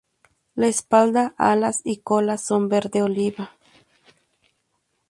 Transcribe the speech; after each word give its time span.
La 0.55 0.65
espalda, 0.65 1.35
alas 1.37 1.81
y 1.83 1.97
cola 1.97 2.39
son 2.39 2.69
verde 2.69 3.03
oliva. 3.03 3.51